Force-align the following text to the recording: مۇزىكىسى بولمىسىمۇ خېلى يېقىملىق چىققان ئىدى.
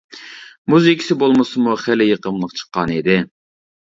مۇزىكىسى 0.73 1.17
بولمىسىمۇ 1.23 1.75
خېلى 1.83 2.07
يېقىملىق 2.09 2.57
چىققان 2.61 2.95
ئىدى. 2.97 3.19